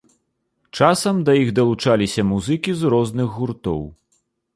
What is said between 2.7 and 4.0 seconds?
з розных гуртоў.